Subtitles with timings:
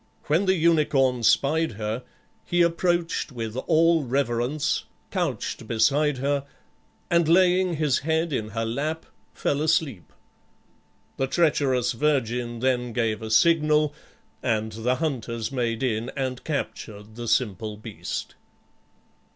[0.23, 2.01] When the unicorn spied her,
[2.43, 6.43] he approached with all reverence, couched beside her,
[7.11, 10.11] and laying his head in her lap, fell asleep.
[11.17, 13.93] The treacherous virgin then gave a signal,
[14.41, 18.33] and the hunters made in and captured the simple beast.